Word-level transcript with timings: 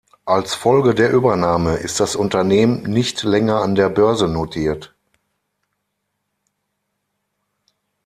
Als 0.25 0.55
Folge 0.55 0.95
der 0.95 1.11
Übernahme 1.11 1.75
ist 1.77 1.99
das 1.99 2.15
Unternehmen 2.15 2.81
nicht 2.85 3.21
länger 3.21 3.61
an 3.61 3.75
der 3.75 3.87
Börse 3.89 4.27
notiert. 4.27 4.95